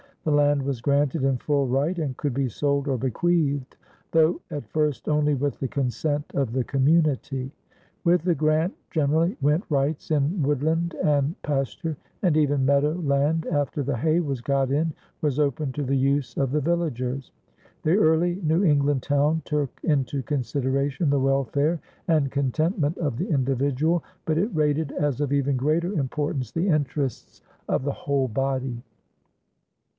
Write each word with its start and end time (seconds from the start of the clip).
The 0.23 0.31
land 0.31 0.63
was 0.63 0.81
granted 0.81 1.23
in 1.23 1.37
full 1.37 1.67
right 1.67 1.97
and 1.97 2.17
could 2.17 2.33
be 2.33 2.47
sold 2.49 2.87
or 2.87 2.97
bequeathed, 2.97 3.75
though 4.11 4.41
at 4.51 4.69
first 4.69 5.07
only 5.09 5.33
with 5.35 5.59
the 5.59 5.67
consent 5.67 6.31
of 6.35 6.53
the 6.53 6.63
community. 6.63 7.51
With 8.03 8.23
the 8.23 8.35
grant 8.35 8.73
generally 8.91 9.37
went 9.41 9.63
rights 9.69 10.09
in 10.09 10.41
woodland 10.41 10.95
and 11.03 11.39
pasture; 11.43 11.97
and 12.23 12.35
even 12.35 12.65
meadow 12.65 12.93
land, 12.93 13.45
after 13.47 13.81
the 13.83 13.97
hay 13.97 14.19
was 14.19 14.41
got 14.41 14.71
in, 14.71 14.93
was 15.21 15.39
open 15.39 15.71
to 15.73 15.83
the 15.83 15.97
use 15.97 16.35
of 16.37 16.51
the 16.51 16.61
villagers. 16.61 17.31
The 17.83 17.95
early 17.97 18.39
New 18.43 18.63
England 18.63 19.01
town 19.03 19.41
took 19.45 19.79
into 19.83 20.21
consideration 20.23 21.11
the 21.11 21.19
welfare 21.19 21.79
and 22.07 22.31
contentment 22.31 22.97
of 22.99 23.17
the 23.17 23.29
individual, 23.29 24.03
but 24.25 24.39
it 24.39 24.49
rated 24.53 24.91
as 24.91 25.19
of 25.21 25.33
even 25.33 25.57
greater 25.57 25.93
importance 25.93 26.51
the 26.51 26.67
interests 26.69 27.41
of 27.67 27.83
the 27.83 27.91
whole 27.93 28.27
body. 28.27 28.81